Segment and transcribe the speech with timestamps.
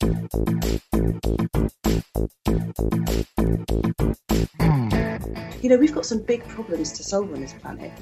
[0.00, 0.08] You
[5.70, 7.92] know, we've got some big problems to solve on this planet.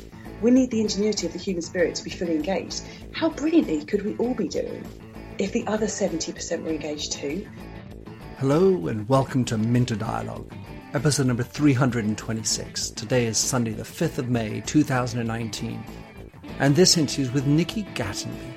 [0.41, 2.83] We need the ingenuity of the human spirit to be fully engaged.
[3.13, 4.85] How brilliantly could we all be doing
[5.39, 7.47] if the other 70% were engaged too?
[8.39, 10.53] Hello and welcome to Minter Dialogue,
[10.95, 12.91] episode number 326.
[12.91, 15.85] Today is Sunday, the 5th of May, 2019.
[16.59, 18.52] And this interview is with Nikki Gatenby.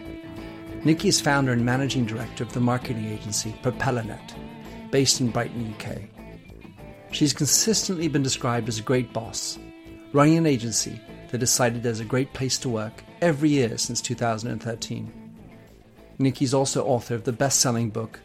[0.85, 4.35] Nikki is founder and managing director of the marketing agency Propellernet,
[4.91, 5.97] based in Brighton, UK.
[7.11, 9.57] She's consistently been described as a great boss,
[10.13, 15.11] running an agency that decided as a great place to work every year since 2013.
[16.19, 18.19] Nikki's also author of the best selling book,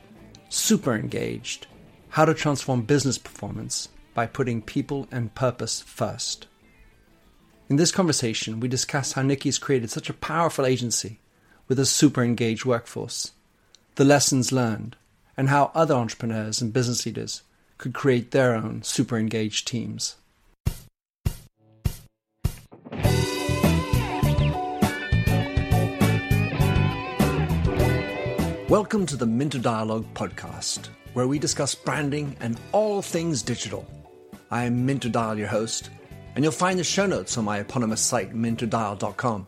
[0.51, 1.67] Super Engaged
[2.11, 6.47] How to Transform Business Performance by Putting People and Purpose First.
[7.71, 11.21] In this conversation, we discuss how Nikki's created such a powerful agency
[11.71, 13.31] with a super engaged workforce,
[13.95, 14.97] the lessons learned,
[15.37, 17.43] and how other entrepreneurs and business leaders
[17.79, 20.17] could create their own super engaged teams.
[28.69, 33.87] Welcome to the Minter Dialogue podcast, where we discuss branding and all things digital.
[34.51, 35.91] I am Minter Dial, your host,
[36.35, 39.47] and you'll find the show notes on my eponymous site, minterdial.com.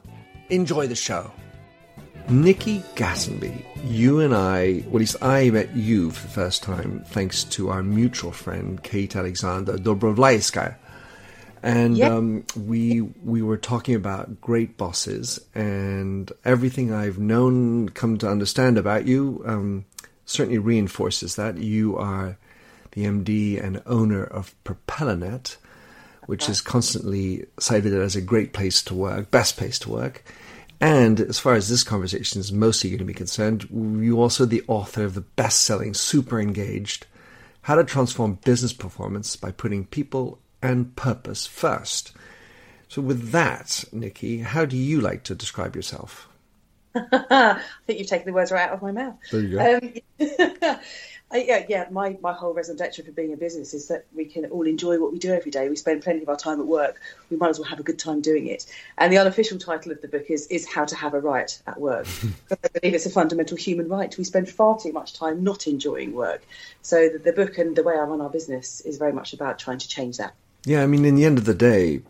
[0.51, 1.33] Enjoy the show.
[2.33, 7.05] Nikki Gatenby, you and I, well, at least I met you for the first time
[7.09, 10.77] thanks to our mutual friend Kate Alexander Dobrovlaiskaya.
[11.63, 12.11] And Yep.
[12.11, 18.79] um, we we were talking about great bosses and everything I've known, come to understand
[18.79, 19.85] about you, um,
[20.25, 22.39] certainly reinforces that you are
[22.93, 25.57] the MD and owner of Propellernet,
[26.27, 30.25] which is constantly cited as a great place to work, best place to work.
[30.83, 34.65] And as far as this conversation is mostly going to be concerned, you're also the
[34.67, 37.07] author of the best-selling Super Engaged:
[37.63, 42.11] How to Transform Business Performance by Putting People and Purpose First.
[42.89, 46.29] So, with that, Nikki, how do you like to describe yourself?
[46.95, 49.17] I think you've taken the words right out of my mouth.
[49.31, 49.79] There you go.
[50.21, 50.79] Um,
[51.33, 51.87] I, yeah, yeah.
[51.91, 55.01] My, my whole raison d'etre for being a business is that we can all enjoy
[55.01, 55.69] what we do every day.
[55.71, 57.01] We spend plenty of our time at work.
[57.31, 58.67] We might as well have a good time doing it.
[58.99, 61.81] And the unofficial title of the book is is How to Have a Right at
[61.81, 62.07] Work.
[62.49, 64.17] Because I believe it's a fundamental human right.
[64.19, 66.43] We spend far too much time not enjoying work.
[66.83, 69.59] So the, the book and the way I run our business is very much about
[69.59, 70.35] trying to change that.
[70.65, 72.03] Yeah, I mean, in the end of the day,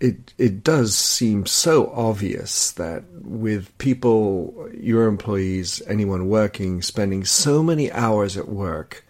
[0.00, 7.62] it it does seem so obvious that with people, your employees, anyone working, spending so
[7.62, 9.04] many hours at work,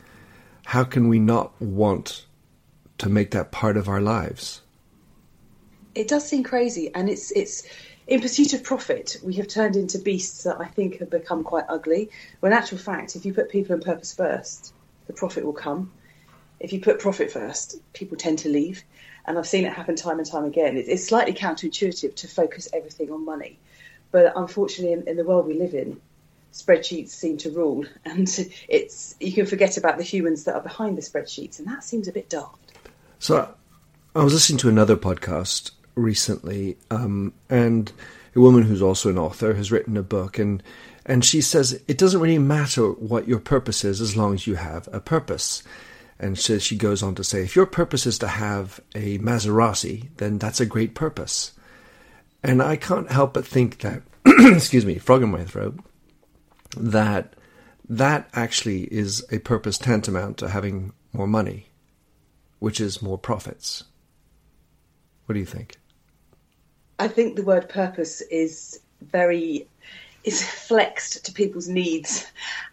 [0.66, 2.24] how can we not want
[2.98, 4.62] to make that part of our lives?
[5.98, 7.64] it does seem crazy, and it's it's
[8.06, 9.16] in pursuit of profit.
[9.22, 12.10] We have turned into beasts that I think have become quite ugly.
[12.38, 14.72] When in actual fact, if you put people and purpose first,
[15.08, 15.92] the profit will come.
[16.60, 18.84] If you put profit first, people tend to leave,
[19.28, 20.76] and I've seen it happen time and time again.
[20.76, 23.58] It, it's slightly counterintuitive to focus everything on money,
[24.10, 26.00] but unfortunately, in, in the world we live in,
[26.52, 28.28] spreadsheets seem to rule, and
[28.68, 32.08] it's you can forget about the humans that are behind the spreadsheets, and that seems
[32.08, 32.56] a bit daft.
[33.18, 33.54] So,
[34.14, 37.92] I was listening to another podcast recently, um, and
[38.34, 40.62] a woman who's also an author has written a book, and
[41.04, 44.54] and she says it doesn't really matter what your purpose is as long as you
[44.54, 45.62] have a purpose.
[46.20, 50.08] And so she goes on to say, if your purpose is to have a Maserati,
[50.16, 51.52] then that's a great purpose.
[52.42, 55.78] And I can't help but think that, excuse me, frog in my throat,
[56.76, 57.34] that
[57.88, 61.66] that actually is a purpose tantamount to having more money,
[62.58, 63.84] which is more profits.
[65.26, 65.78] What do you think?
[66.98, 69.68] I think the word purpose is very
[70.24, 72.26] is flexed to people's needs,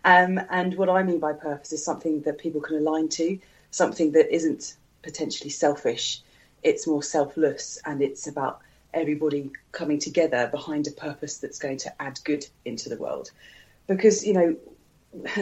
[0.03, 3.39] um, and what I mean by purpose is something that people can align to,
[3.71, 6.21] something that isn't potentially selfish.
[6.63, 8.61] It's more selfless, and it's about
[8.93, 13.31] everybody coming together behind a purpose that's going to add good into the world.
[13.87, 14.55] Because you know,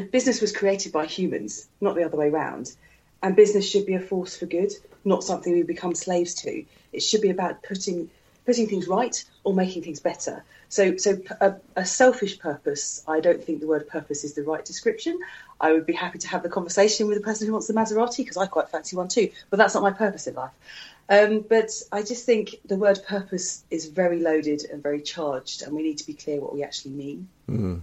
[0.12, 2.76] business was created by humans, not the other way round.
[3.22, 4.74] And business should be a force for good,
[5.06, 6.66] not something we become slaves to.
[6.92, 8.10] It should be about putting
[8.46, 10.44] putting things right or making things better.
[10.70, 13.04] So, so a, a selfish purpose.
[13.08, 15.20] I don't think the word purpose is the right description.
[15.62, 18.18] I would be happy to have the conversation with the person who wants the Maserati
[18.18, 19.30] because I quite fancy one too.
[19.50, 20.52] But that's not my purpose in life.
[21.10, 25.76] Um, but I just think the word purpose is very loaded and very charged, and
[25.76, 27.28] we need to be clear what we actually mean.
[27.50, 27.82] Mm,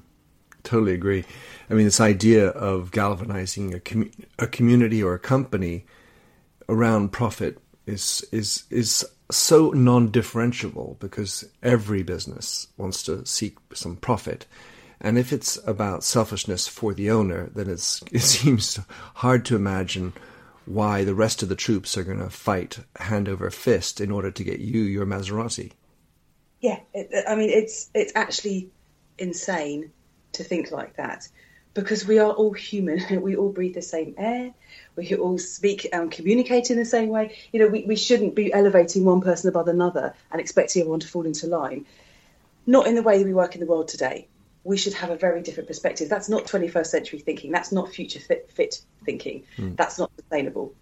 [0.62, 1.24] Totally agree.
[1.68, 5.84] I mean, this idea of galvanizing a, commu- a community or a company
[6.68, 7.58] around profit
[7.90, 14.46] is is is so non-differentiable because every business wants to seek some profit,
[15.00, 18.78] And if it's about selfishness for the owner, then it's, it seems
[19.14, 20.12] hard to imagine
[20.66, 24.30] why the rest of the troops are going to fight hand over fist in order
[24.30, 25.72] to get you your Maserati.
[26.60, 28.70] Yeah, it, I mean, it's it's actually
[29.16, 29.90] insane
[30.32, 31.26] to think like that
[31.74, 33.00] because we are all human.
[33.22, 34.52] We all breathe the same air.
[34.96, 37.36] We all speak and communicate in the same way.
[37.52, 41.08] You know, we, we shouldn't be elevating one person above another and expecting everyone to
[41.08, 41.86] fall into line.
[42.66, 44.28] Not in the way that we work in the world today.
[44.64, 46.08] We should have a very different perspective.
[46.08, 47.50] That's not 21st century thinking.
[47.50, 49.44] That's not future fit, fit thinking.
[49.56, 49.76] Mm.
[49.76, 50.74] That's not sustainable.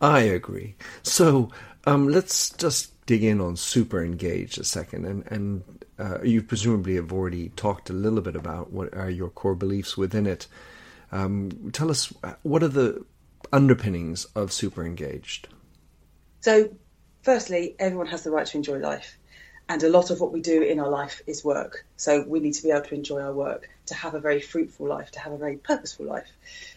[0.00, 0.74] I agree.
[1.02, 1.50] So
[1.86, 5.62] um, let's just dig in on super engaged a second and, and
[5.98, 9.96] uh, you presumably have already talked a little bit about what are your core beliefs
[9.96, 10.46] within it.
[11.12, 12.12] Um, tell us
[12.42, 13.04] what are the
[13.52, 15.48] underpinnings of super engaged.
[16.40, 16.70] So,
[17.22, 19.18] firstly, everyone has the right to enjoy life,
[19.68, 21.84] and a lot of what we do in our life is work.
[21.96, 24.86] So we need to be able to enjoy our work, to have a very fruitful
[24.86, 26.30] life, to have a very purposeful life.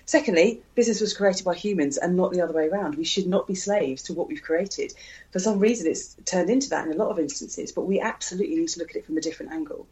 [0.09, 2.95] Secondly, business was created by humans and not the other way around.
[2.95, 4.91] We should not be slaves to what we've created.
[5.29, 8.55] For some reason, it's turned into that in a lot of instances, but we absolutely
[8.55, 9.85] need to look at it from a different angle.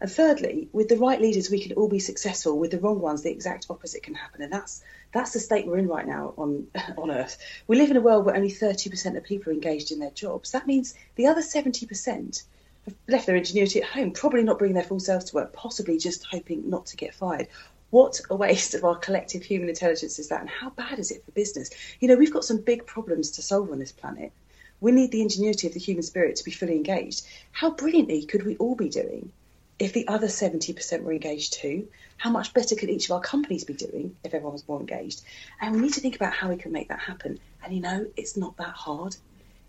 [0.00, 2.58] And thirdly, with the right leaders, we can all be successful.
[2.58, 4.82] With the wrong ones, the exact opposite can happen, and that's
[5.12, 6.66] that's the state we're in right now on
[6.98, 7.38] on Earth.
[7.68, 10.50] We live in a world where only 30% of people are engaged in their jobs.
[10.50, 12.42] That means the other 70%
[12.86, 15.98] have left their ingenuity at home, probably not bringing their full selves to work, possibly
[15.98, 17.46] just hoping not to get fired,
[17.92, 21.22] what a waste of our collective human intelligence is that, and how bad is it
[21.26, 21.68] for business?
[22.00, 24.32] You know, we've got some big problems to solve on this planet.
[24.80, 27.26] We need the ingenuity of the human spirit to be fully engaged.
[27.50, 29.30] How brilliantly could we all be doing
[29.78, 31.86] if the other 70% were engaged too?
[32.16, 35.20] How much better could each of our companies be doing if everyone was more engaged?
[35.60, 37.40] And we need to think about how we can make that happen.
[37.62, 39.16] And you know, it's not that hard.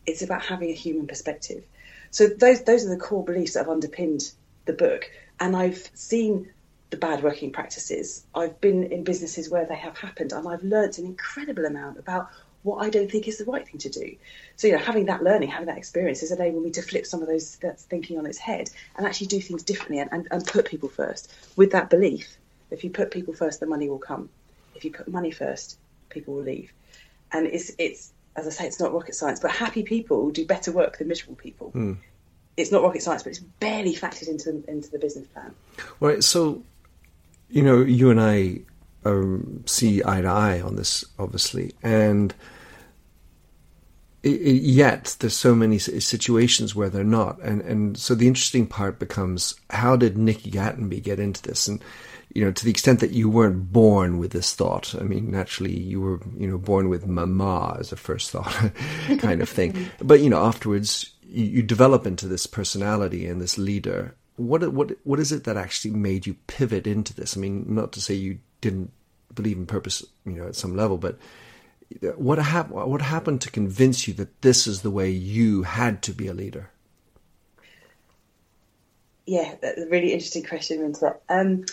[0.06, 1.66] It's about having a human perspective.
[2.12, 4.32] So those those are the core beliefs that have underpinned
[4.64, 5.12] the book.
[5.42, 6.53] And I've seen
[6.94, 8.24] the bad working practices.
[8.36, 12.30] I've been in businesses where they have happened, and I've learnt an incredible amount about
[12.62, 14.16] what I don't think is the right thing to do.
[14.58, 17.22] So, you know, having that learning, having that experience has enabled me to flip some
[17.22, 20.46] of those that thinking on its head and actually do things differently and, and, and
[20.46, 22.38] put people first with that belief.
[22.70, 24.30] If you put people first, the money will come.
[24.76, 25.80] If you put money first,
[26.10, 26.72] people will leave.
[27.32, 30.72] And it's, it's as I say, it's not rocket science, but happy people do better
[30.72, 31.72] work than miserable people.
[31.74, 31.98] Mm.
[32.56, 35.54] It's not rocket science, but it's barely factored into the, into the business plan.
[36.00, 36.24] Right.
[36.24, 36.64] So
[37.54, 38.62] you know, you and I
[39.06, 42.34] um, see eye to eye on this, obviously, and
[44.24, 48.66] it, it, yet there's so many situations where they're not, and and so the interesting
[48.66, 51.84] part becomes how did Nikki Gatenby get into this, and
[52.34, 54.96] you know, to the extent that you weren't born with this thought.
[55.00, 58.72] I mean, naturally, you were, you know, born with mama as a first thought
[59.20, 59.92] kind of thing.
[60.02, 64.92] But, you know, afterwards, you, you, develop into this personality and this leader what what
[65.04, 67.38] what is it that actually made you pivot into this?
[67.38, 68.92] I mean, not to say you didn't
[69.34, 71.18] believe in purpose, you know, at some level, but
[72.16, 76.14] what hap- what happened to convince you that this is the way you had to
[76.14, 76.70] be a leader?
[79.26, 81.18] Yeah, that's a really interesting question, Minter.
[81.30, 81.66] Um,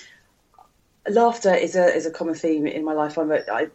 [1.08, 3.18] laughter is a is a common theme in my life.
[3.18, 3.68] I'm a, I,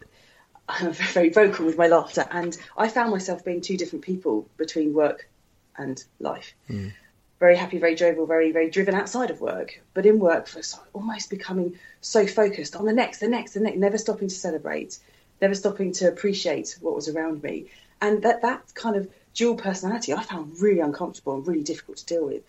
[0.68, 4.94] I'm very vocal with my laughter, and I found myself being two different people between
[4.94, 5.28] work
[5.76, 6.54] and life.
[6.70, 6.92] Mm
[7.38, 9.82] very happy, very jovial, very, very driven outside of work.
[9.94, 10.62] But in work, for
[10.94, 14.98] almost becoming so focused on the next, the next, the next, never stopping to celebrate,
[15.40, 17.66] never stopping to appreciate what was around me.
[18.00, 22.06] And that, that kind of dual personality I found really uncomfortable and really difficult to
[22.06, 22.42] deal with.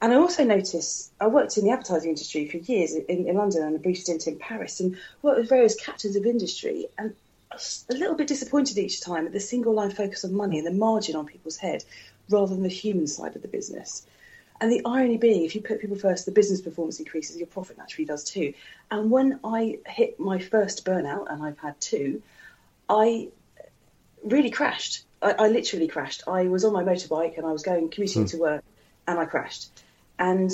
[0.00, 3.64] And I also noticed I worked in the advertising industry for years in, in London
[3.64, 6.86] and a brief stint in Paris and worked with various captains of industry.
[6.96, 7.14] And
[7.50, 10.72] a little bit disappointed each time at the single line focus on money and the
[10.72, 11.82] margin on people's head
[12.28, 14.06] rather than the human side of the business.
[14.60, 17.78] And the irony being, if you put people first, the business performance increases, your profit
[17.78, 18.54] naturally does too.
[18.90, 22.22] And when I hit my first burnout, and I've had two,
[22.88, 23.28] I
[24.24, 25.04] really crashed.
[25.22, 26.24] I, I literally crashed.
[26.26, 28.30] I was on my motorbike and I was going commuting mm.
[28.30, 28.64] to work,
[29.06, 29.70] and I crashed.
[30.18, 30.50] And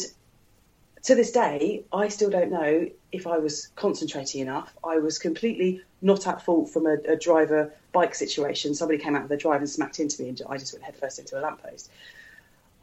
[1.04, 4.74] to this day, I still don't know if I was concentrating enough.
[4.82, 8.74] I was completely not at fault from a, a driver bike situation.
[8.74, 11.18] Somebody came out of the drive and smacked into me, and I just went headfirst
[11.18, 11.90] into a lamppost.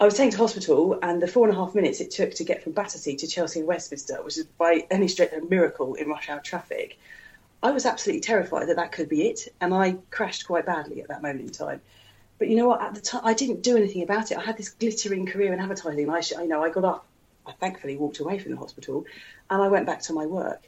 [0.02, 2.44] I was taken to hospital, and the four and a half minutes it took to
[2.44, 6.10] get from Battersea to Chelsea and Westminster, which is by any stretch a miracle in
[6.10, 6.98] rush hour traffic,
[7.62, 11.10] I was absolutely terrified that that could be it, and I crashed quite badly at
[11.10, 11.82] that moment in time.
[12.40, 12.82] But you know what?
[12.82, 14.40] At the time, I didn't do anything about it.
[14.40, 16.10] I had this glittering career in advertising.
[16.10, 17.06] I, you know, I got up.
[17.46, 19.06] I thankfully walked away from the hospital,
[19.52, 20.64] and I went back to my work.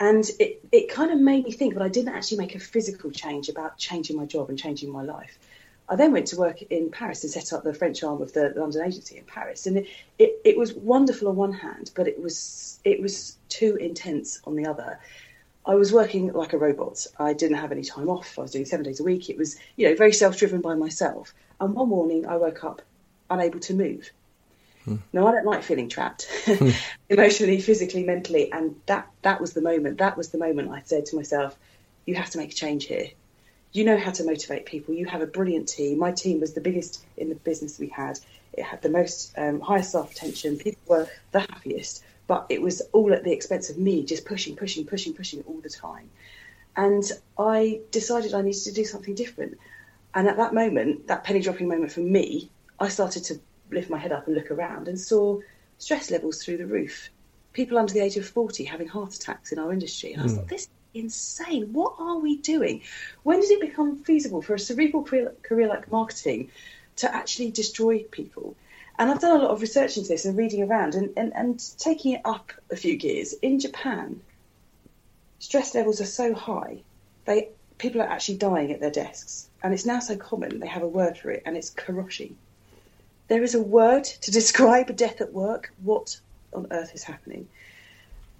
[0.00, 3.10] And it, it kind of made me think, but I didn't actually make a physical
[3.10, 5.38] change about changing my job and changing my life
[5.88, 8.52] I then went to work in Paris and set up the French arm of the
[8.56, 9.86] London agency in Paris, and it,
[10.18, 14.56] it, it was wonderful on one hand, but it was it was too intense on
[14.56, 14.98] the other.
[15.64, 17.06] I was working like a robot.
[17.18, 18.38] I didn't have any time off.
[18.38, 19.28] I was doing seven days a week.
[19.28, 21.34] It was, you know, very self-driven by myself.
[21.60, 22.82] And one morning, I woke up
[23.28, 24.10] unable to move.
[24.84, 24.96] Hmm.
[25.12, 26.70] Now I don't like feeling trapped, hmm.
[27.08, 29.98] emotionally, physically, mentally, and that that was the moment.
[29.98, 31.56] That was the moment I said to myself,
[32.06, 33.08] "You have to make a change here.
[33.72, 34.94] You know how to motivate people.
[34.94, 35.98] You have a brilliant team.
[35.98, 38.18] My team was the biggest in the business we had.
[38.52, 40.56] It had the most um, highest staff retention.
[40.56, 44.56] People were the happiest but it was all at the expense of me just pushing,
[44.56, 46.10] pushing, pushing, pushing all the time.
[46.76, 47.04] And
[47.38, 49.58] I decided I needed to do something different.
[50.14, 53.98] And at that moment, that penny dropping moment for me, I started to lift my
[53.98, 55.40] head up and look around and saw
[55.78, 57.10] stress levels through the roof.
[57.52, 60.12] People under the age of 40 having heart attacks in our industry.
[60.12, 60.38] And I was mm.
[60.38, 61.72] like, this is insane.
[61.72, 62.82] What are we doing?
[63.22, 66.50] When did it become feasible for a cerebral career, like marketing
[66.96, 68.56] to actually destroy people?
[68.98, 71.78] And I've done a lot of research into this and reading around and, and, and
[71.78, 73.34] taking it up a few gears.
[73.34, 74.20] In Japan,
[75.38, 76.82] stress levels are so high,
[77.26, 79.48] they people are actually dying at their desks.
[79.62, 82.32] And it's now so common, they have a word for it, and it's karoshi.
[83.28, 85.72] There is a word to describe a death at work.
[85.82, 86.18] What
[86.52, 87.48] on earth is happening?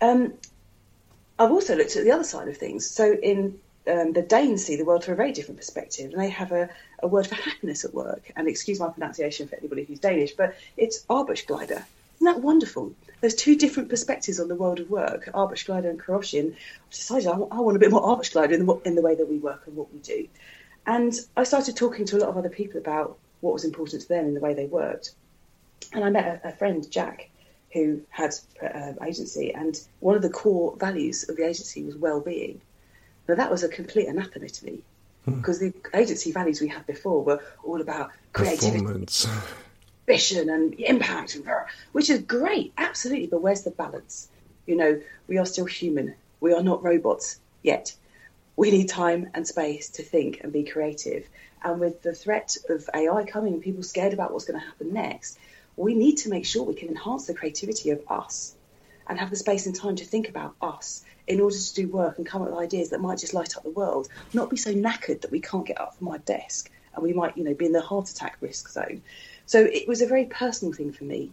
[0.01, 0.35] Um,
[1.39, 2.89] I've also looked at the other side of things.
[2.89, 6.31] So in um, the Danes see the world from a very different perspective, and they
[6.31, 6.69] have a,
[7.03, 8.33] a word for happiness at work.
[8.37, 11.83] And excuse my pronunciation for anybody who's Danish, but it's Arbejdsglæde.
[12.17, 12.93] Isn't that wonderful?
[13.21, 16.39] There's two different perspectives on the world of work, Arbejdsglæde and Karoshi.
[16.39, 16.57] I've
[16.91, 19.29] decided I want, I want a bit more Arbejdsglæde in the, in the way that
[19.29, 20.27] we work and what we do.
[20.87, 24.09] And I started talking to a lot of other people about what was important to
[24.09, 25.13] them in the way they worked.
[25.93, 27.29] And I met a, a friend, Jack,
[27.73, 31.97] who had an uh, agency, and one of the core values of the agency was
[31.97, 32.61] well-being.
[33.29, 34.83] Now that was a complete anathema to me
[35.25, 35.69] because hmm.
[35.69, 39.07] the agency values we had before were all about creativity,
[40.07, 41.45] vision, and impact, and,
[41.93, 43.27] which is great, absolutely.
[43.27, 44.29] But where's the balance?
[44.67, 46.15] You know, we are still human.
[46.41, 47.95] We are not robots yet.
[48.57, 51.27] We need time and space to think and be creative.
[51.63, 54.93] And with the threat of AI coming and people scared about what's going to happen
[54.93, 55.39] next,
[55.77, 58.55] we need to make sure we can enhance the creativity of us
[59.07, 62.19] and have the space and time to think about us in order to do work
[62.19, 64.73] and come up with ideas that might just light up the world, not be so
[64.73, 67.67] knackered that we can't get up from our desk and we might, you know, be
[67.67, 69.03] in the heart attack risk zone.
[69.45, 71.31] So it was a very personal thing for me.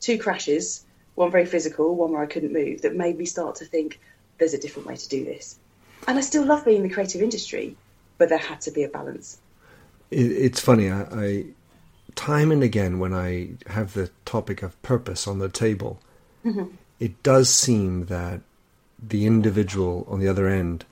[0.00, 3.64] Two crashes, one very physical, one where I couldn't move, that made me start to
[3.64, 3.98] think
[4.38, 5.58] there's a different way to do this.
[6.06, 7.76] And I still love being in the creative industry,
[8.18, 9.38] but there had to be a balance.
[10.10, 11.44] It's funny, I, I
[12.18, 16.00] time and again when I have the topic of purpose on the table,
[16.44, 16.74] mm-hmm.
[16.98, 18.40] it does seem that
[19.00, 20.84] the individual on the other end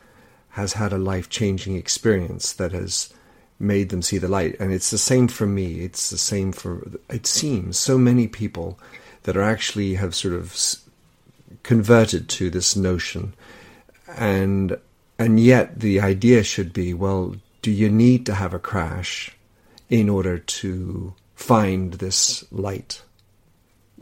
[0.50, 3.12] has had a life changing experience that has
[3.58, 4.54] made them see the light.
[4.60, 5.80] And it's the same for me.
[5.80, 8.78] It's the same for, it seems, so many people
[9.24, 10.56] that are actually have sort of
[11.64, 13.34] converted to this notion.
[14.16, 14.78] And,
[15.18, 19.35] and yet the idea should be, well, do you need to have a crash
[19.88, 23.02] in order to find this light?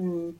[0.00, 0.34] Mm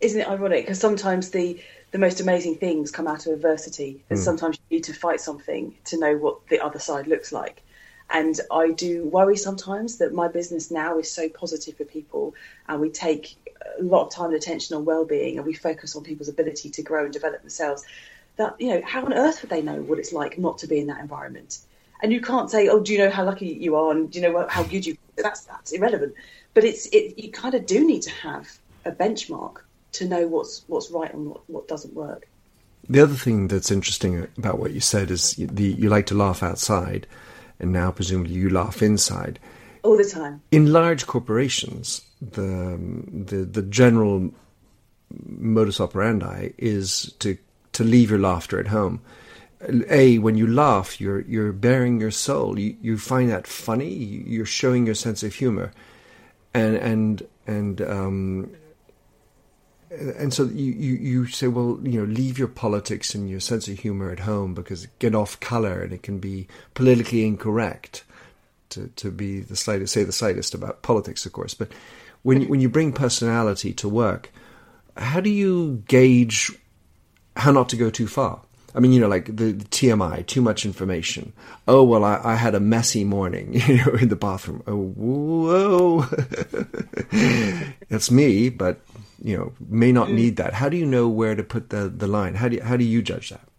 [0.00, 0.64] isn't it ironic?
[0.64, 1.60] Because sometimes the
[1.92, 4.22] the most amazing things come out of adversity, and mm.
[4.22, 7.62] sometimes you need to fight something to know what the other side looks like.
[8.08, 12.34] And I do worry sometimes that my business now is so positive for people,
[12.68, 13.36] and we take
[13.78, 16.82] a lot of time and attention on well-being, and we focus on people's ability to
[16.82, 17.84] grow and develop themselves.
[18.36, 20.78] That you know, how on earth would they know what it's like not to be
[20.78, 21.58] in that environment?
[22.02, 24.28] And you can't say, "Oh, do you know how lucky you are?" and do you
[24.28, 24.96] know how good you?
[25.16, 26.14] That's that's irrelevant.
[26.54, 29.58] But it's it, you kind of do need to have a benchmark
[29.92, 32.26] to know what's what's right and what, what doesn't work.
[32.88, 36.42] The other thing that's interesting about what you said is the you like to laugh
[36.42, 37.06] outside,
[37.58, 39.38] and now presumably you laugh inside.
[39.82, 40.42] All the time.
[40.50, 42.78] In large corporations, the
[43.12, 44.32] the the general
[45.26, 47.36] modus operandi is to
[47.72, 49.00] to leave your laughter at home.
[49.90, 52.58] A, when you laugh, you're you're bearing your soul.
[52.58, 53.92] You you find that funny.
[53.92, 55.72] You're showing your sense of humor,
[56.54, 58.50] and and and um,
[59.90, 63.66] and so you, you, you say, well, you know, leave your politics and your sense
[63.66, 68.04] of humor at home because get off color and it can be politically incorrect
[68.70, 71.54] to, to be the slightest, say the slightest about politics, of course.
[71.54, 71.72] But
[72.22, 74.32] when, when you bring personality to work,
[74.96, 76.52] how do you gauge
[77.36, 78.42] how not to go too far?
[78.74, 81.32] I mean, you know, like the, the TMI, too much information.
[81.66, 84.62] Oh, well, I, I, had a messy morning, you know, in the bathroom.
[84.66, 86.02] Oh, whoa.
[87.88, 88.80] That's me, but
[89.22, 90.54] you know may not need that.
[90.54, 92.36] How do you know where to put the, the line?
[92.36, 93.50] How do you, how do you judge that?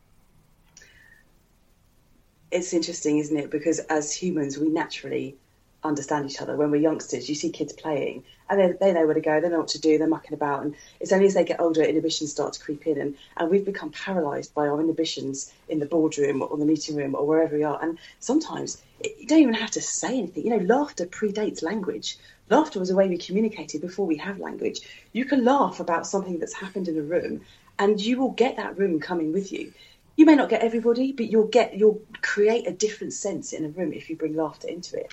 [2.51, 3.49] it's interesting, isn't it?
[3.49, 5.37] Because as humans, we naturally
[5.83, 6.55] understand each other.
[6.55, 9.49] When we're youngsters, you see kids playing and they, they know where to go, they
[9.49, 10.63] know what to do, they're mucking about.
[10.63, 12.99] And it's only as they get older, inhibitions start to creep in.
[12.99, 17.15] And, and we've become paralysed by our inhibitions in the boardroom or the meeting room
[17.15, 17.81] or wherever we are.
[17.81, 20.45] And sometimes it, you don't even have to say anything.
[20.45, 22.17] You know, laughter predates language.
[22.49, 24.81] Laughter was a way we communicated before we have language.
[25.13, 27.41] You can laugh about something that's happened in a room
[27.79, 29.73] and you will get that room coming with you
[30.17, 33.69] you may not get everybody, but you'll get you'll create a different sense in a
[33.69, 35.11] room if you bring laughter into it.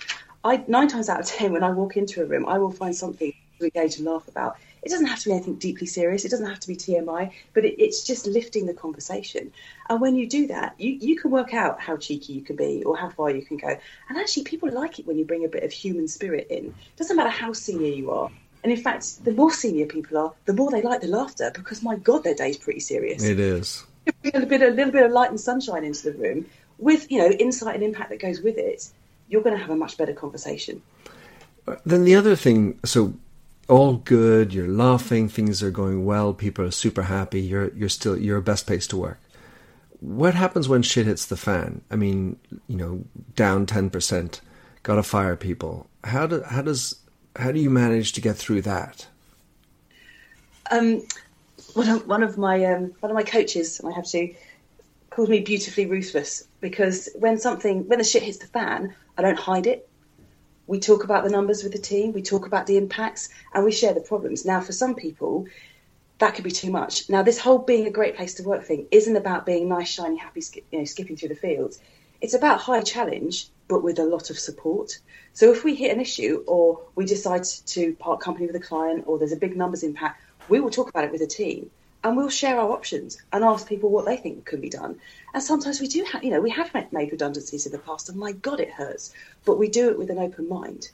[0.48, 2.96] I nine times out of ten, when I walk into a room, I will find
[2.96, 4.56] something to engage and laugh about.
[4.82, 6.24] It doesn't have to be anything deeply serious.
[6.24, 9.52] It doesn't have to be TMI, but it, it's just lifting the conversation.
[9.90, 12.82] And when you do that, you, you can work out how cheeky you can be
[12.84, 13.76] or how far you can go.
[14.08, 16.66] And actually, people like it when you bring a bit of human spirit in.
[16.66, 18.30] It doesn't matter how senior you are.
[18.62, 21.82] And in fact, the more senior people are, the more they like the laughter because,
[21.82, 23.22] my God, their day's pretty serious.
[23.22, 23.84] It is.
[24.06, 24.12] A,
[24.46, 26.46] bit, a little bit of light and sunshine into the room
[26.78, 28.88] with, you know, insight and impact that goes with it
[29.28, 30.82] you're going to have a much better conversation.
[31.84, 33.14] Then the other thing, so
[33.68, 38.18] all good, you're laughing, things are going well, people are super happy, you're you're still
[38.18, 39.20] you're a best place to work.
[40.00, 41.82] What happens when shit hits the fan?
[41.90, 43.04] I mean, you know,
[43.34, 44.40] down ten percent,
[44.82, 45.86] gotta fire people.
[46.04, 46.96] How do how does
[47.36, 49.06] how do you manage to get through that?
[50.70, 51.02] Um,
[51.74, 54.34] one of, one of my um, one of my coaches, I have to,
[55.18, 59.36] calls me beautifully ruthless because when something when the shit hits the fan, I don't
[59.36, 59.88] hide it.
[60.68, 63.72] We talk about the numbers with the team, we talk about the impacts, and we
[63.72, 64.46] share the problems.
[64.46, 65.46] Now, for some people,
[66.18, 67.10] that could be too much.
[67.10, 70.18] Now, this whole being a great place to work thing isn't about being nice, shiny,
[70.18, 71.80] happy, you know, skipping through the fields.
[72.20, 75.00] It's about high challenge, but with a lot of support.
[75.32, 79.02] So if we hit an issue or we decide to part company with a client
[79.08, 81.72] or there's a big numbers impact, we will talk about it with the team
[82.08, 84.98] and we'll share our options and ask people what they think can be done.
[85.34, 88.18] And sometimes we do have, you know, we have made redundancies in the past, and
[88.18, 89.12] my God, it hurts.
[89.44, 90.88] But we do it with an open mind,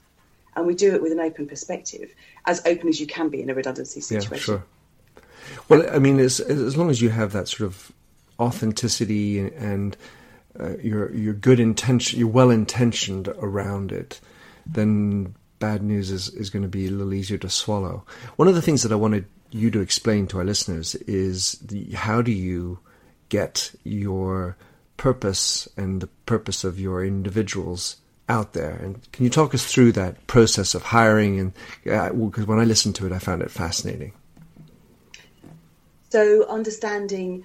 [0.57, 2.13] and we do it with an open perspective,
[2.45, 4.33] as open as you can be in a redundancy situation.
[4.33, 4.65] Yeah, sure.
[5.69, 7.93] Well, I mean, as as long as you have that sort of
[8.37, 9.97] authenticity and, and
[10.59, 14.19] uh, your your good intention, you're well intentioned around it,
[14.65, 18.03] then bad news is, is going to be a little easier to swallow.
[18.35, 21.91] One of the things that I wanted you to explain to our listeners is the,
[21.91, 22.79] how do you
[23.29, 24.57] get your
[24.97, 28.71] purpose and the purpose of your individuals out there.
[28.71, 31.39] And can you talk us through that process of hiring?
[31.39, 31.53] And
[31.83, 34.13] because uh, when I listened to it, I found it fascinating.
[36.09, 37.43] So understanding,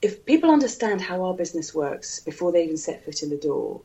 [0.00, 3.80] if people understand how our business works before they even set foot in the door,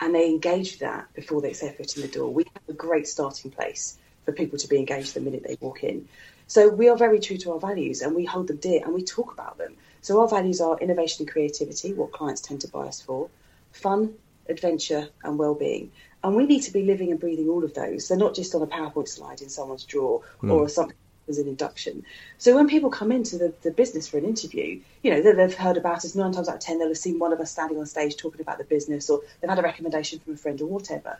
[0.00, 3.08] and they engage that before they set foot in the door, we have a great
[3.08, 6.08] starting place for people to be engaged the minute they walk in.
[6.46, 9.02] So we are very true to our values and we hold them dear and we
[9.02, 9.76] talk about them.
[10.00, 13.28] So our values are innovation and creativity, what clients tend to buy us for,
[13.72, 14.14] fun,
[14.48, 15.90] adventure, and well-being.
[16.22, 18.08] And we need to be living and breathing all of those.
[18.08, 20.52] They're not just on a PowerPoint slide in someone's drawer mm.
[20.52, 20.96] or something
[21.28, 22.04] as an induction.
[22.38, 25.76] So when people come into the, the business for an interview, you know, they've heard
[25.76, 27.86] about us nine times out of ten, they'll have seen one of us standing on
[27.86, 31.18] stage talking about the business or they've had a recommendation from a friend or whatever.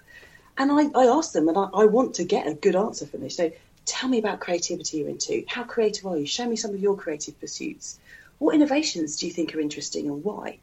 [0.59, 3.21] And I, I ask them, and I, I want to get a good answer from
[3.21, 3.37] this.
[3.37, 3.51] So
[3.87, 5.45] tell me about creativity you're into.
[5.49, 6.27] How creative are you?
[6.27, 7.99] Show me some of your creative pursuits.
[8.39, 10.59] What innovations do you think are interesting and why?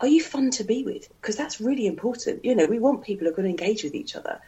[0.00, 1.08] Are you fun to be with?
[1.20, 2.44] Because that's really important.
[2.44, 4.40] You know, we want people who are going to engage with each other.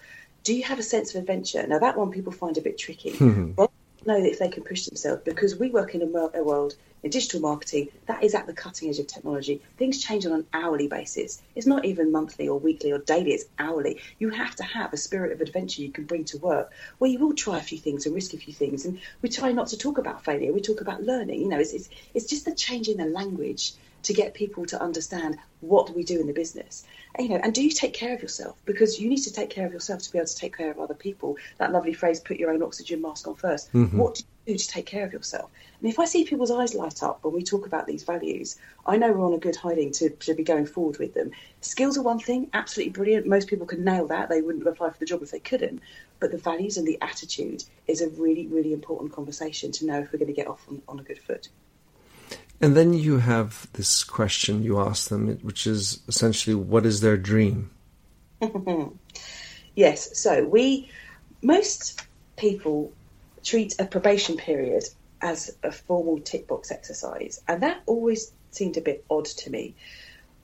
[0.43, 1.67] Do you have a sense of adventure?
[1.67, 3.11] Now, that one people find a bit tricky.
[3.19, 3.53] Hmm.
[3.57, 3.71] well,
[4.07, 7.41] know that if they can push themselves because we work in a world in digital
[7.41, 9.63] marketing that is at the cutting edge of technology.
[9.79, 11.43] Things change on an hourly basis.
[11.55, 14.01] It's not even monthly or weekly or daily, it's hourly.
[14.19, 17.19] You have to have a spirit of adventure you can bring to work where you
[17.19, 18.85] will try a few things and risk a few things.
[18.85, 21.41] And we try not to talk about failure, we talk about learning.
[21.41, 24.81] You know, it's, it's, it's just the change in the language to get people to
[24.81, 26.85] understand what we do in the business.
[27.15, 28.57] And, you know, and do you take care of yourself?
[28.65, 30.79] Because you need to take care of yourself to be able to take care of
[30.79, 31.37] other people.
[31.59, 33.99] That lovely phrase, put your own oxygen mask on 1st mm-hmm.
[33.99, 35.51] What do you do to take care of yourself?
[35.81, 38.97] And if I see people's eyes light up when we talk about these values, I
[38.97, 41.33] know we're on a good hiding to, to be going forward with them.
[41.61, 43.27] Skills are one thing, absolutely brilliant.
[43.27, 44.29] Most people can nail that.
[44.29, 45.81] They wouldn't apply for the job if they couldn't.
[46.21, 50.13] But the values and the attitude is a really, really important conversation to know if
[50.13, 51.49] we're going to get off on, on a good foot.
[52.61, 57.17] And then you have this question you ask them, which is essentially, what is their
[57.17, 57.71] dream?
[59.75, 60.19] yes.
[60.19, 60.91] So we,
[61.43, 62.03] most
[62.37, 62.93] people
[63.43, 64.85] treat a probation period
[65.23, 69.75] as a formal tick box exercise, and that always seemed a bit odd to me.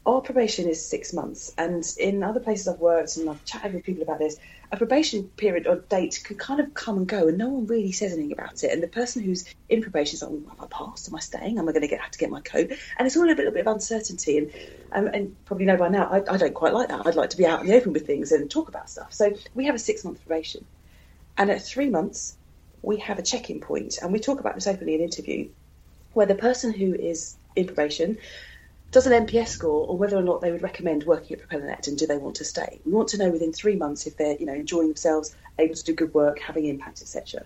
[0.07, 3.85] our probation is six months, and in other places I've worked and I've chatted with
[3.85, 4.39] people about this,
[4.73, 7.93] a probation period or date could kind of come and go, and no one really
[7.93, 8.73] says anything about it.
[8.73, 11.09] And the person who's in probation is like, well, "Have I passed?
[11.09, 11.59] Am I staying?
[11.59, 13.53] Am I going to get have to get my coat?" And it's all a little
[13.53, 14.39] bit of uncertainty.
[14.39, 14.51] And
[14.93, 17.07] um, and probably know by now, I, I don't quite like that.
[17.07, 19.13] I'd like to be out in the open with things and talk about stuff.
[19.13, 20.65] So we have a six month probation,
[21.39, 22.37] and at three months,
[22.83, 25.49] we have a check in point, and we talk about this openly in interview,
[26.13, 28.19] where the person who is in probation
[28.97, 31.99] does an NPS score or whether or not they would recommend working at PropellerNet and
[31.99, 32.81] do they want to stay.
[32.87, 35.85] We want to know within three months if they're you know enjoying themselves, able to
[35.85, 37.45] do good work, having impact, etc.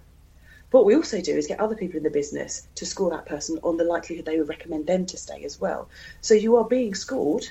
[0.71, 3.59] What we also do is get other people in the business to score that person
[3.65, 5.89] on the likelihood they would recommend them to stay as well.
[6.21, 7.49] So you are being scored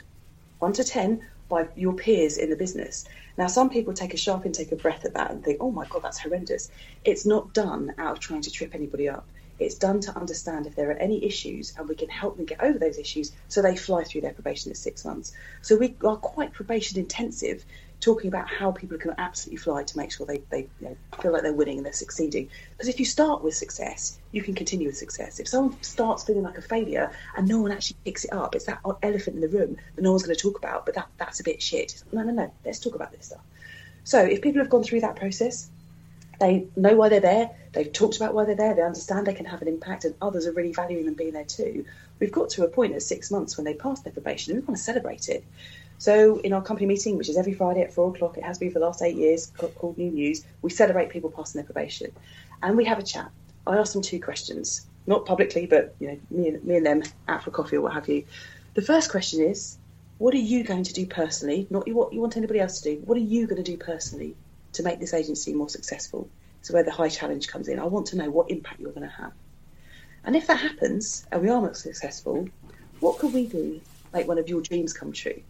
[0.60, 3.04] one to ten by your peers in the business.
[3.38, 5.86] Now, some people take a sharp intake of breath at that and think, "Oh my
[5.90, 6.72] god, that's horrendous."
[7.04, 9.28] It's not done out of trying to trip anybody up.
[9.60, 12.62] It's done to understand if there are any issues and we can help them get
[12.62, 15.34] over those issues so they fly through their probation at six months.
[15.62, 17.66] So we are quite probation intensive,
[18.00, 21.34] talking about how people can absolutely fly to make sure they, they you know, feel
[21.34, 22.50] like they're winning and they're succeeding.
[22.72, 25.40] Because if you start with success, you can continue with success.
[25.40, 28.66] If someone starts feeling like a failure and no one actually picks it up, it's
[28.66, 31.42] that elephant in the room that no one's going to talk about, but that, that's
[31.42, 32.02] a bit shit.
[32.14, 33.42] No, no, no, let's talk about this stuff.
[34.06, 35.70] So if people have gone through that process,
[36.40, 37.52] they know why they're there.
[37.74, 38.74] They've talked about why they're there.
[38.74, 41.46] They understand they can have an impact, and others are really valuing them being there
[41.46, 41.86] too.
[42.20, 44.66] We've got to a point at six months when they pass their probation, and we
[44.66, 45.44] want to celebrate it.
[45.98, 48.72] So, in our company meeting, which is every Friday at four o'clock, it has been
[48.72, 52.12] for the last eight years, called New News, we celebrate people passing their probation,
[52.64, 53.30] and we have a chat.
[53.68, 57.04] I ask them two questions, not publicly, but you know, me and, me and them
[57.28, 58.24] out for coffee or what have you.
[58.76, 59.78] The first question is,
[60.20, 61.68] what are you going to do personally?
[61.70, 63.02] Not what you want anybody else to do.
[63.04, 64.36] What are you going to do personally
[64.74, 66.30] to make this agency more successful.
[66.62, 69.08] So where the high challenge comes in, I want to know what impact you're going
[69.08, 69.34] to have.
[70.24, 72.48] And if that happens and we are more successful,
[73.00, 73.82] what could we do to
[74.14, 75.42] make one of your dreams come true?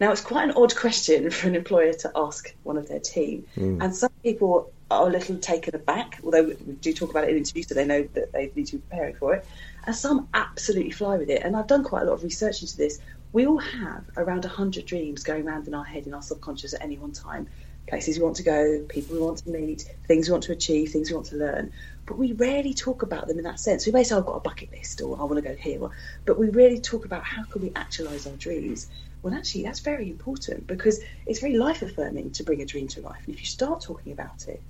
[0.00, 3.46] Now, it's quite an odd question for an employer to ask one of their team.
[3.56, 3.82] Mm.
[3.82, 7.38] And some people are a little taken aback, although we do talk about it in
[7.38, 9.46] interviews so they know that they need to be preparing for it.
[9.84, 11.42] And some absolutely fly with it.
[11.42, 13.00] And I've done quite a lot of research into this.
[13.32, 16.82] We all have around 100 dreams going around in our head, in our subconscious at
[16.82, 17.48] any one time
[17.86, 20.90] places we want to go, people we want to meet, things we want to achieve,
[20.90, 21.72] things we want to learn.
[22.06, 23.86] But we rarely talk about them in that sense.
[23.86, 25.80] We may say, oh, I've got a bucket list or I want to go here,
[26.24, 28.88] but we rarely talk about how can we actualise our dreams.
[29.22, 33.00] Well, actually, that's very important because it's very life affirming to bring a dream to
[33.02, 33.22] life.
[33.26, 34.60] And if you start talking about it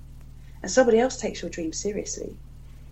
[0.62, 2.36] and somebody else takes your dream seriously,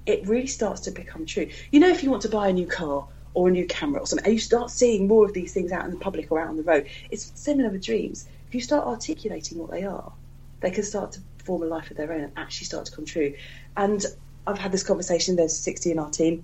[0.06, 1.48] it really starts to become true.
[1.70, 4.06] You know, if you want to buy a new car or a new camera or
[4.06, 6.48] something, and you start seeing more of these things out in the public or out
[6.48, 10.12] on the road, it's similar with dreams if you start articulating what they are,
[10.58, 13.04] they can start to form a life of their own and actually start to come
[13.04, 13.32] true.
[13.76, 14.04] And
[14.44, 16.42] I've had this conversation, there's 60 in our team,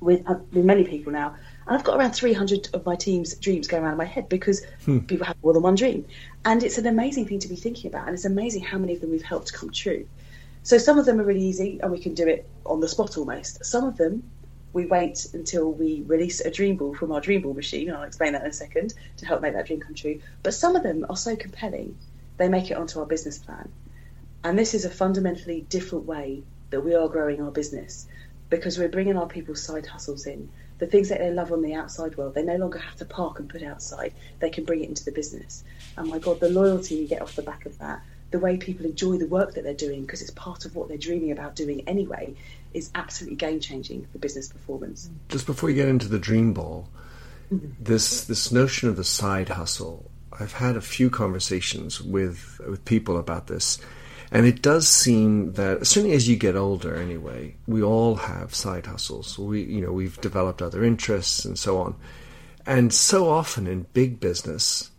[0.00, 1.36] with, uh, with many people now.
[1.66, 4.64] And I've got around 300 of my team's dreams going around in my head because
[4.86, 5.00] hmm.
[5.00, 6.06] people have more than one dream.
[6.46, 8.06] And it's an amazing thing to be thinking about.
[8.06, 10.08] And it's amazing how many of them we've helped come true.
[10.62, 13.18] So some of them are really easy and we can do it on the spot
[13.18, 13.62] almost.
[13.62, 14.22] Some of them
[14.76, 18.34] we wait until we release a dream ball from our dream ball machine, I'll explain
[18.34, 20.20] that in a second to help make that dream come true.
[20.42, 21.96] But some of them are so compelling,
[22.36, 23.72] they make it onto our business plan.
[24.44, 28.06] And this is a fundamentally different way that we are growing our business
[28.50, 30.50] because we're bringing our people's side hustles in.
[30.78, 33.38] The things that they love on the outside world, they no longer have to park
[33.38, 34.12] and put outside.
[34.40, 35.64] They can bring it into the business.
[35.96, 38.02] And my God, the loyalty you get off the back of that,
[38.36, 40.98] the way people enjoy the work that they're doing because it's part of what they're
[40.98, 42.34] dreaming about doing anyway,
[42.74, 45.08] is absolutely game changing for business performance.
[45.30, 46.88] Just before you get into the dream ball,
[47.50, 47.68] mm-hmm.
[47.80, 53.16] this this notion of the side hustle, I've had a few conversations with with people
[53.16, 53.78] about this.
[54.32, 58.54] And it does seem that as certainly as you get older anyway, we all have
[58.54, 59.38] side hustles.
[59.38, 61.94] We you know, we've developed other interests and so on.
[62.66, 64.90] And so often in big business,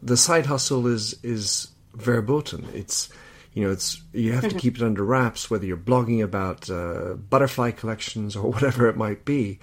[0.00, 2.66] the side hustle is is verboten.
[2.74, 3.08] It's
[3.52, 7.14] you know, it's you have to keep it under wraps, whether you're blogging about uh,
[7.14, 9.58] butterfly collections or whatever it might be,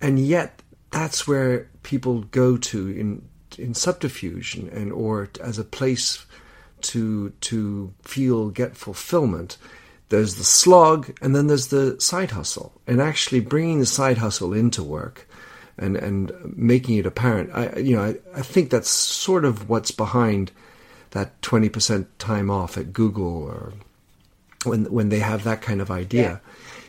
[0.00, 5.64] and yet that's where people go to in in subterfuge and, and or as a
[5.64, 6.26] place
[6.80, 9.56] to to feel get fulfillment.
[10.08, 14.52] There's the slog, and then there's the side hustle, and actually bringing the side hustle
[14.52, 15.26] into work
[15.78, 17.50] and and making it apparent.
[17.54, 20.52] I you know I, I think that's sort of what's behind
[21.12, 23.72] that 20% time off at Google or
[24.64, 26.22] when when they have that kind of idea.
[26.22, 26.38] Yeah.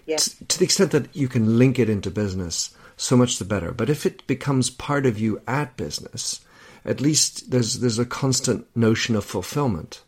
[0.06, 0.18] Yeah.
[0.18, 3.72] T- to the extent that you can link it into business, so much the better.
[3.72, 6.42] But if it becomes part of you at business,
[6.84, 10.04] at least there's there's a constant notion of fulfillment.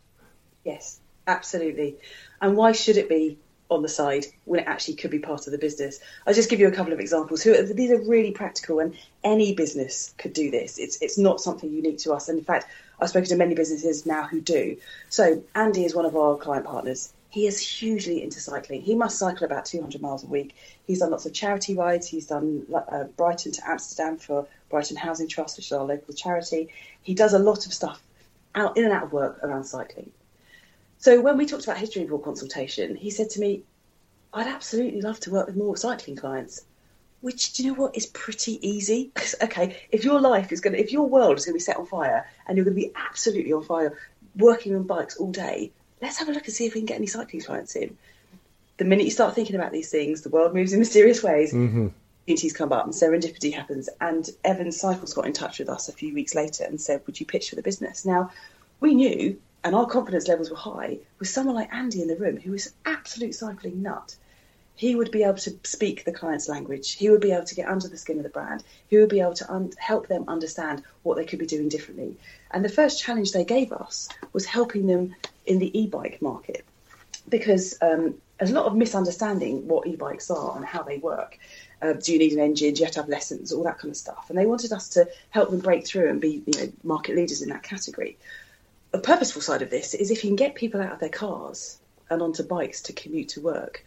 [0.64, 1.96] Yes, absolutely.
[2.40, 3.38] And why should it be
[3.70, 5.98] on the side when it actually could be part of the business.
[6.26, 7.42] I'll just give you a couple of examples.
[7.42, 10.78] Who these are really practical, and any business could do this.
[10.78, 12.28] It's it's not something unique to us.
[12.28, 12.66] And in fact,
[13.00, 14.76] I've spoken to many businesses now who do.
[15.08, 17.12] So Andy is one of our client partners.
[17.28, 18.80] He is hugely into cycling.
[18.80, 20.54] He must cycle about 200 miles a week.
[20.86, 22.06] He's done lots of charity rides.
[22.06, 26.68] He's done uh, Brighton to Amsterdam for Brighton Housing Trust, which is our local charity.
[27.02, 28.00] He does a lot of stuff
[28.54, 30.10] out in and out of work around cycling.
[30.98, 33.64] So when we talked about history board consultation, he said to me,
[34.32, 36.64] I'd absolutely love to work with more cycling clients.
[37.26, 39.10] Which do you know what is pretty easy?
[39.12, 41.84] Because okay, if your life is gonna, if your world is gonna be set on
[41.84, 43.98] fire and you're gonna be absolutely on fire,
[44.36, 46.98] working on bikes all day, let's have a look and see if we can get
[46.98, 47.98] any cycling clients in.
[48.76, 51.52] The minute you start thinking about these things, the world moves in mysterious ways.
[51.52, 51.88] Mm-hmm.
[52.22, 53.88] Opportunities come up and serendipity happens.
[54.00, 57.18] And Evans Cycles got in touch with us a few weeks later and said, "Would
[57.18, 58.30] you pitch for the business?" Now,
[58.78, 62.36] we knew and our confidence levels were high with someone like Andy in the room
[62.36, 64.14] who was absolute cycling nut.
[64.76, 66.92] He would be able to speak the client's language.
[66.92, 68.62] He would be able to get under the skin of the brand.
[68.88, 72.16] He would be able to un- help them understand what they could be doing differently.
[72.50, 75.14] And the first challenge they gave us was helping them
[75.46, 76.64] in the e-bike market
[77.28, 81.38] because um, there's a lot of misunderstanding what e-bikes are and how they work.
[81.82, 82.74] Uh, do you need an engine?
[82.74, 83.52] Do you have to have lessons?
[83.52, 84.26] All that kind of stuff.
[84.28, 87.42] And they wanted us to help them break through and be you know, market leaders
[87.42, 88.16] in that category
[88.96, 91.78] a purposeful side of this is if you can get people out of their cars
[92.08, 93.84] and onto bikes to commute to work,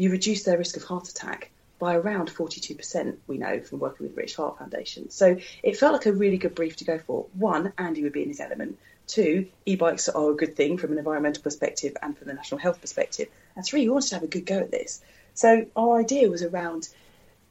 [0.00, 4.12] you reduce their risk of heart attack by around 42%, we know from working with
[4.12, 5.10] the British Heart Foundation.
[5.10, 7.26] So it felt like a really good brief to go for.
[7.34, 8.78] One, Andy would be in his element.
[9.06, 12.60] Two, e bikes are a good thing from an environmental perspective and from the national
[12.60, 13.28] health perspective.
[13.56, 15.02] And three, we wanted to have a good go at this.
[15.34, 16.88] So our idea was around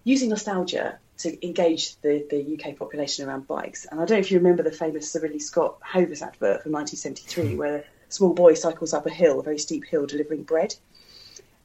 [0.04, 3.86] using nostalgia to engage the, the UK population around bikes.
[3.86, 6.72] And I don't know if you remember the famous Sir Ridley Scott Hovis advert from
[6.72, 7.58] 1973, hmm.
[7.58, 10.74] where a small boy cycles up a hill, a very steep hill, delivering bread.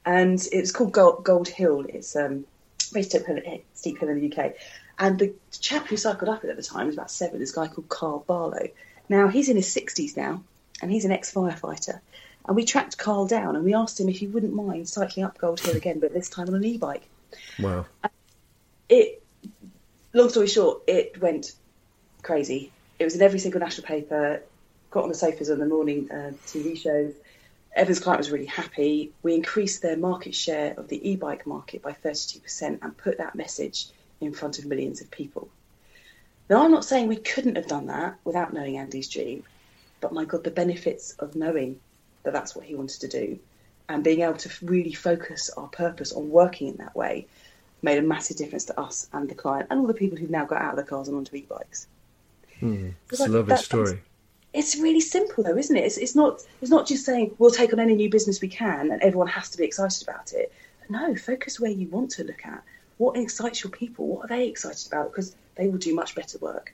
[0.05, 1.85] And it's called Gold, Gold Hill.
[1.89, 2.45] It's um,
[2.91, 3.39] a very steep hill,
[3.73, 4.53] steep hill in the UK.
[4.97, 7.67] And the chap who cycled up it at the time was about seven, this guy
[7.67, 8.69] called Carl Barlow.
[9.09, 10.41] Now, he's in his 60s now,
[10.81, 11.99] and he's an ex firefighter.
[12.47, 15.37] And we tracked Carl down and we asked him if he wouldn't mind cycling up
[15.37, 17.07] Gold Hill again, but this time on an e bike.
[17.59, 17.87] Wow.
[18.03, 18.11] And
[18.87, 19.23] it
[20.13, 21.53] long story short, it went
[22.21, 22.71] crazy.
[22.99, 24.41] It was in every single national paper.
[24.91, 27.13] Got on the sofas on the morning uh, TV shows.
[27.75, 29.11] Evans client was really happy.
[29.21, 33.87] We increased their market share of the e-bike market by 32% and put that message
[34.21, 35.49] in front of millions of people.
[36.49, 39.43] Now, I'm not saying we couldn't have done that without knowing Andy's dream,
[39.99, 41.79] but my God, the benefits of knowing
[42.23, 43.39] that that's what he wanted to do
[43.89, 47.27] and being able to really focus our purpose on working in that way
[47.81, 50.45] made a massive difference to us and the client and all the people who've now
[50.45, 51.87] got out of the cars and onto e-bikes.
[52.61, 54.01] Mm, it's a lovely story.
[54.55, 55.83] It's really simple though, isn't it?
[55.83, 58.89] It's, it's not it's not just saying we'll take on any new business we can
[58.91, 60.51] and everyone has to be excited about it.
[60.89, 62.63] No, focus where you want to look at.
[62.97, 64.07] What excites your people?
[64.07, 65.11] What are they excited about?
[65.11, 66.73] Because they will do much better work.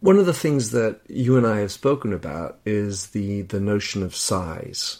[0.00, 4.02] One of the things that you and I have spoken about is the, the notion
[4.02, 4.98] of size.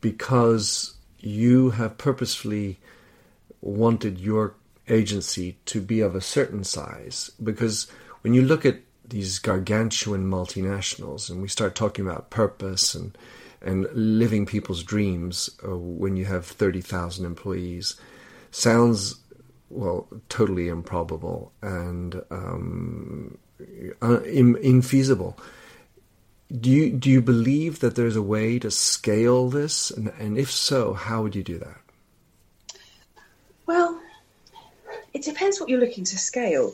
[0.00, 2.78] Because you have purposefully
[3.60, 4.54] wanted your
[4.88, 7.90] agency to be of a certain size because
[8.22, 13.16] when you look at these gargantuan multinationals and we start talking about purpose and
[13.62, 17.96] and living people's dreams uh, when you have 30,000 employees.
[18.50, 19.16] Sounds
[19.70, 23.36] well totally improbable and um,
[24.00, 25.36] uh, infeasible.
[26.60, 29.90] Do you do you believe that there's a way to scale this?
[29.90, 31.80] And, and if so how would you do that?
[33.66, 34.00] Well,
[35.12, 36.72] it depends what you're looking to scale.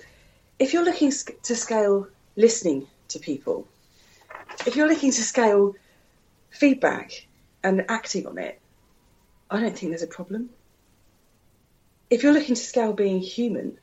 [0.59, 1.11] If you're looking
[1.43, 3.67] to scale listening to people,
[4.67, 5.75] if you're looking to scale
[6.51, 7.27] feedback
[7.63, 8.61] and acting on it,
[9.51, 10.51] I don't think there's a problem.
[12.11, 13.79] If you're looking to scale being human,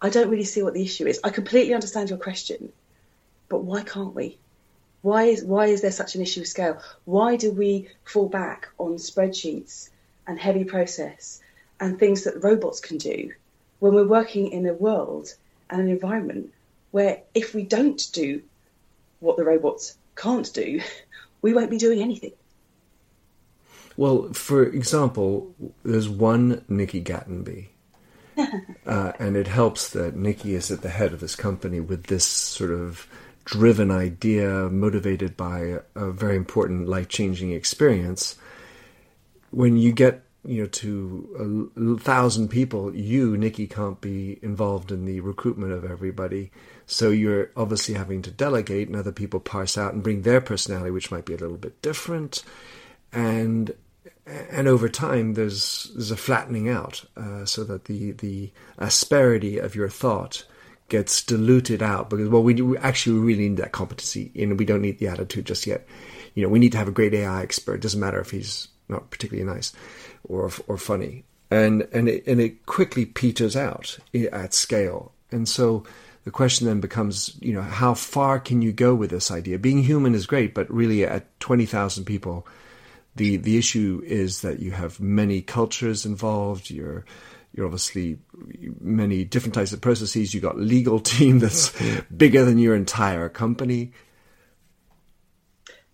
[0.00, 1.20] I don't really see what the issue is.
[1.24, 2.72] I completely understand your question,
[3.48, 4.38] but why can't we?
[5.02, 6.80] Why is why is there such an issue with scale?
[7.04, 9.90] Why do we fall back on spreadsheets
[10.26, 11.40] and heavy process
[11.78, 13.32] and things that robots can do
[13.78, 15.34] when we're working in a world
[15.70, 16.52] an environment
[16.90, 18.42] where if we don't do
[19.20, 20.80] what the robots can't do,
[21.42, 22.32] we won't be doing anything.
[23.96, 27.68] Well, for example, there's one Nikki Gatenby.
[28.86, 32.26] uh, and it helps that Nikki is at the head of this company with this
[32.26, 33.08] sort of
[33.46, 38.36] driven idea, motivated by a, a very important life changing experience
[39.50, 45.04] when you get you know to a thousand people, you Nikki can't be involved in
[45.04, 46.50] the recruitment of everybody.
[46.86, 50.90] So you're obviously having to delegate, and other people parse out and bring their personality,
[50.90, 52.42] which might be a little bit different.
[53.12, 53.72] and
[54.26, 59.74] and over time there's there's a flattening out uh, so that the the asperity of
[59.74, 60.44] your thought
[60.88, 64.64] gets diluted out because well we, do, actually we really need that competency and we
[64.64, 65.86] don't need the attitude just yet
[66.34, 68.68] you know we need to have a great AI expert it doesn't matter if he's
[68.88, 69.72] not particularly nice
[70.28, 73.98] or or funny and and it, and it quickly peters out
[74.32, 75.84] at scale and so
[76.24, 79.82] the question then becomes you know how far can you go with this idea being
[79.82, 82.46] human is great but really at 20,000 people
[83.14, 87.04] the the issue is that you have many cultures involved you're
[87.56, 88.18] you're obviously
[88.80, 90.34] many different types of processes.
[90.34, 91.72] You've got legal team that's
[92.14, 93.92] bigger than your entire company.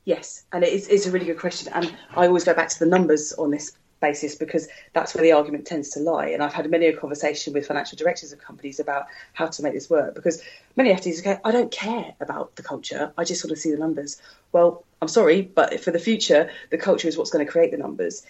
[0.04, 1.72] Yes, and it is, it's a really good question.
[1.72, 5.32] And I always go back to the numbers on this basis because that's where the
[5.32, 6.26] argument tends to lie.
[6.26, 9.72] And I've had many a conversation with financial directors of companies about how to make
[9.72, 10.42] this work because
[10.76, 13.78] many FDs go, I don't care about the culture, I just want to see the
[13.78, 14.20] numbers.
[14.52, 17.78] Well, I'm sorry, but for the future, the culture is what's going to create the
[17.78, 18.22] numbers.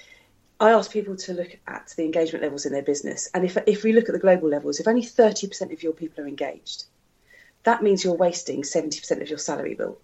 [0.60, 3.28] I ask people to look at the engagement levels in their business.
[3.34, 6.22] And if, if we look at the global levels, if only 30% of your people
[6.22, 6.84] are engaged,
[7.64, 9.98] that means you're wasting 70% of your salary bill.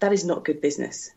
[0.00, 1.10] That is not good business.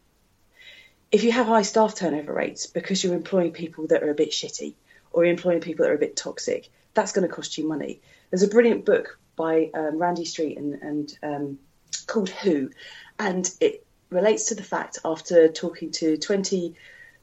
[1.12, 4.32] If you have high staff turnover rates because you're employing people that are a bit
[4.32, 4.74] shitty
[5.12, 8.02] or you're employing people that are a bit toxic, that's going to cost you money.
[8.30, 11.60] There's a brilliant book by um, Randy Street and, and um,
[12.08, 12.72] called Who,
[13.18, 16.76] and it relates to the fact after talking to 20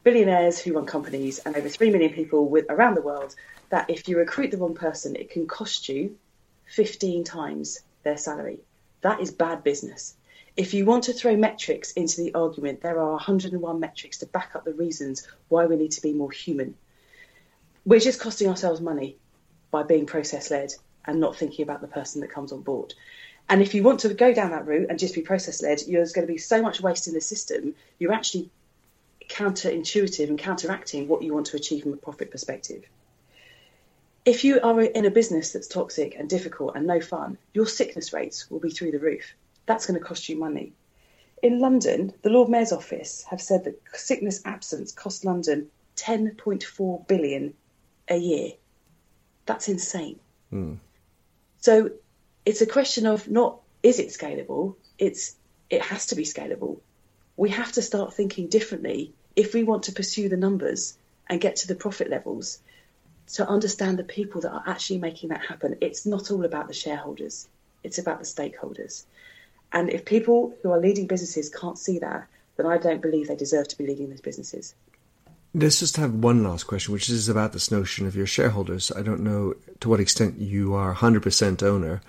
[0.02, 3.34] billionaires who run companies and over 3 million people with, around the world
[3.70, 6.16] that if you recruit the wrong person, it can cost you
[6.66, 8.60] 15 times their salary.
[9.00, 10.14] That is bad business.
[10.56, 14.54] If you want to throw metrics into the argument, there are 101 metrics to back
[14.54, 16.76] up the reasons why we need to be more human.
[17.84, 19.16] We're just costing ourselves money
[19.72, 20.72] by being process led
[21.06, 22.94] and not thinking about the person that comes on board.
[23.48, 26.12] And if you want to go down that route and just be process led, there's
[26.12, 28.48] going to be so much waste in the system, you're actually
[29.28, 32.84] counterintuitive and counteracting what you want to achieve from a profit perspective.
[34.24, 38.12] If you are in a business that's toxic and difficult and no fun, your sickness
[38.12, 39.34] rates will be through the roof.
[39.66, 40.72] That's going to cost you money.
[41.42, 47.54] In London, the Lord Mayor's office have said that sickness absence costs London 10.4 billion
[48.08, 48.52] a year.
[49.46, 50.18] That's insane.
[50.52, 50.78] Mm.
[51.60, 51.90] So
[52.46, 54.76] it's a question of not is it scalable?
[54.98, 55.36] It's
[55.68, 56.78] it has to be scalable
[57.36, 60.96] we have to start thinking differently if we want to pursue the numbers
[61.28, 62.60] and get to the profit levels
[63.26, 65.76] to understand the people that are actually making that happen.
[65.80, 67.48] It's not all about the shareholders,
[67.82, 69.04] it's about the stakeholders.
[69.74, 73.34] And if people who are leading businesses can't see that, then I don't believe they
[73.34, 74.74] deserve to be leading those businesses.
[75.52, 78.92] Let's just have one last question, which is about this notion of your shareholders.
[78.92, 82.00] I don't know to what extent you are 100% owner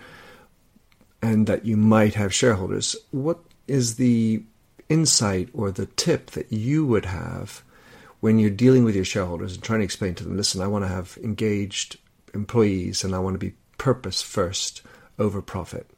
[1.23, 2.95] and that you might have shareholders.
[3.10, 4.43] What is the
[4.88, 7.63] insight or the tip that you would have
[8.19, 10.86] when you're dealing with your shareholders and trying to explain to them, listen, I want
[10.86, 11.97] to have engaged
[12.36, 14.84] employees and I want to be purpose first
[15.17, 15.89] over profit?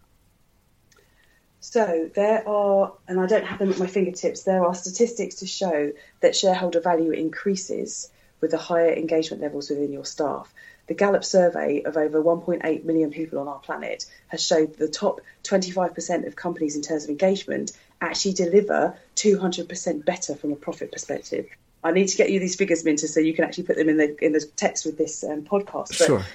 [1.69, 5.45] So there are, and I don't have them at my fingertips, there are statistics to
[5.45, 10.53] show that shareholder value increases with the higher engagement levels within your staff.
[10.87, 15.19] The Gallup survey of over 1.8 million people on our planet has showed the top
[15.43, 21.49] 25% of companies in terms of engagement actually deliver 200% better from a profit perspective.
[21.83, 23.97] I need to get you these figures, Minter, so you can actually put them in
[23.97, 25.99] the in the text with this um, podcast.
[25.99, 26.25] But sure.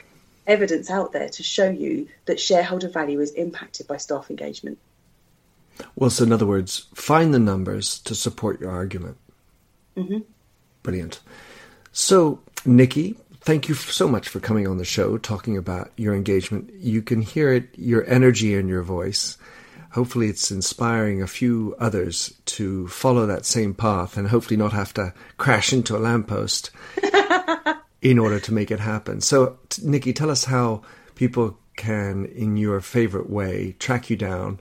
[0.46, 4.78] Evidence out there to show you that shareholder value is impacted by staff engagement.
[5.96, 9.16] Well, so in other words, find the numbers to support your argument.
[9.96, 10.18] Mm-hmm.
[10.82, 11.20] Brilliant.
[11.92, 16.72] So, Nikki, thank you so much for coming on the show, talking about your engagement.
[16.74, 19.36] You can hear it, your energy in your voice.
[19.90, 24.94] Hopefully, it's inspiring a few others to follow that same path and hopefully not have
[24.94, 26.70] to crash into a lamppost
[28.00, 29.20] in order to make it happen.
[29.20, 30.82] So, Nikki, tell us how
[31.14, 34.60] people can, in your favorite way, track you down,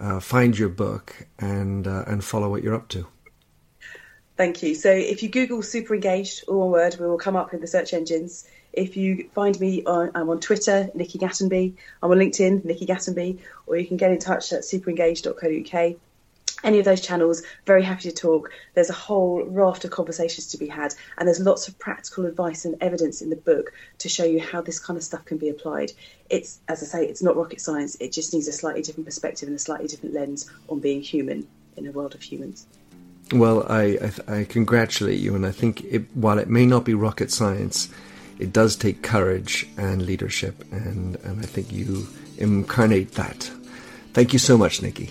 [0.00, 3.06] uh, find your book, and uh, and follow what you're up to.
[4.36, 4.74] Thank you.
[4.74, 7.66] So if you Google super engaged, all one word, we will come up in the
[7.66, 8.46] search engines.
[8.72, 11.74] If you find me on, I'm on Twitter, Nikki Gatenby.
[12.02, 15.96] I'm on LinkedIn, Nikki Gatenby, or you can get in touch at superengaged.co.uk.
[16.64, 18.50] Any of those channels, very happy to talk.
[18.74, 22.64] There's a whole raft of conversations to be had, and there's lots of practical advice
[22.64, 25.50] and evidence in the book to show you how this kind of stuff can be
[25.50, 25.92] applied.
[26.30, 27.96] It's, as I say, it's not rocket science.
[28.00, 31.46] It just needs a slightly different perspective and a slightly different lens on being human
[31.76, 32.66] in a world of humans.
[33.32, 36.94] Well, I, I, I, congratulate you, and I think it, while it may not be
[36.94, 37.88] rocket science,
[38.38, 42.06] it does take courage and leadership, and, and I think you
[42.38, 43.50] incarnate that.
[44.12, 45.10] Thank you so much, Nikki.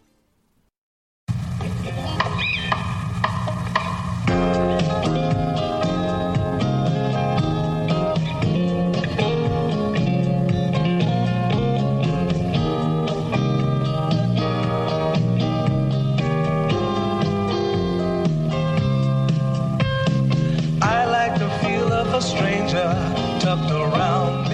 [22.67, 24.50] stranger tucked around.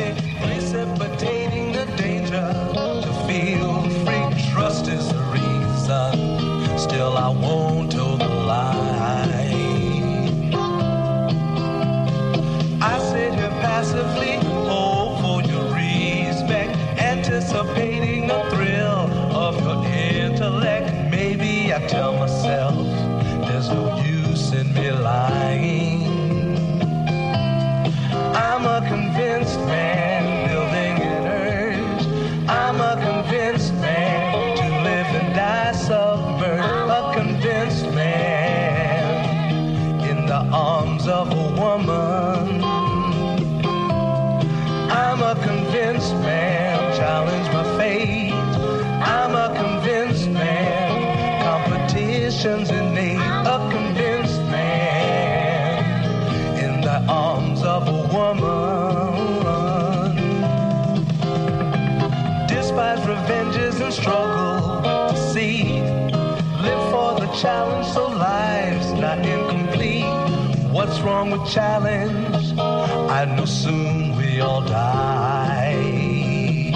[70.87, 72.53] what's wrong with challenge?
[72.57, 76.71] I know soon we all die.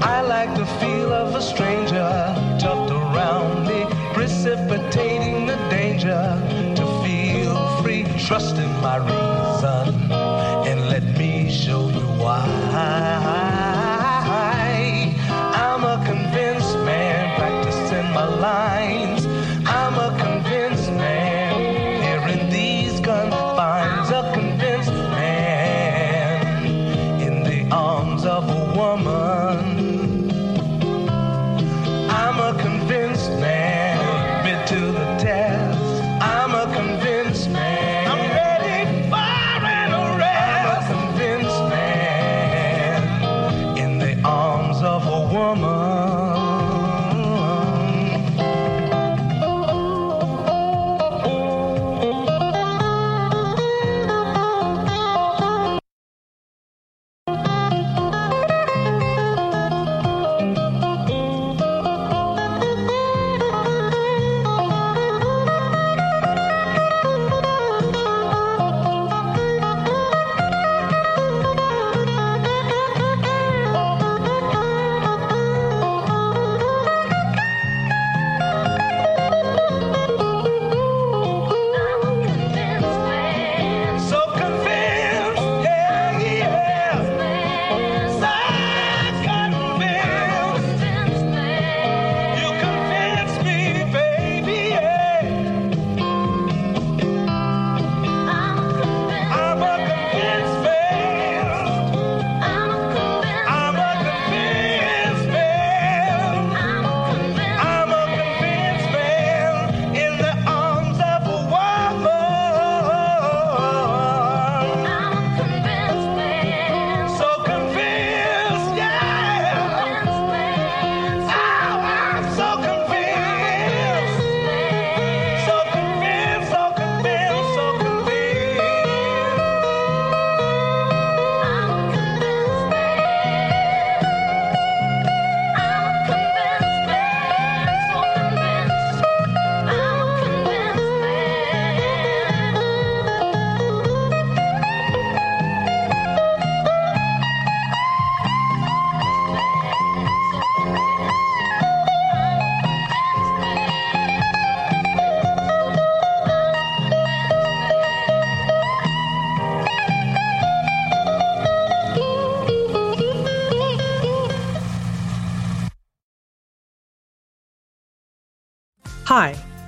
[0.00, 2.08] I like the feel of a stranger
[2.58, 6.24] tucked around me, precipitating the danger
[6.76, 10.23] to feel free, trusting my reason.